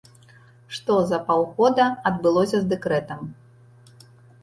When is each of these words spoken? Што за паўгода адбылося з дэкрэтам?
Што 0.77 0.95
за 1.11 1.19
паўгода 1.27 1.85
адбылося 2.13 2.57
з 2.65 2.73
дэкрэтам? 2.75 3.33